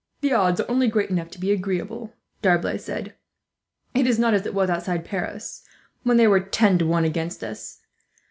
[0.21, 2.11] "The odds are only great enough to be agreeable,"
[2.41, 3.11] D'Arblay laughed.
[3.93, 5.61] "It is not as it was outside Paris,
[6.01, 7.81] where they were ten to one against us.